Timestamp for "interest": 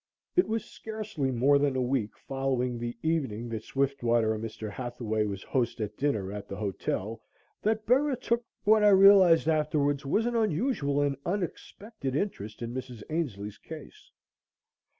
12.15-12.63